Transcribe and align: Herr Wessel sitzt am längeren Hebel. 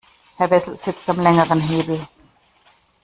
Herr 0.37 0.49
Wessel 0.49 0.79
sitzt 0.79 1.07
am 1.11 1.19
längeren 1.19 1.59
Hebel. 1.59 2.07